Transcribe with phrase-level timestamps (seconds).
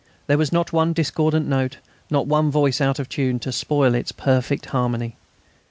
[0.25, 1.77] There was not one discordant note,
[2.09, 5.15] not one voice out of tune, to spoil its perfect harmony.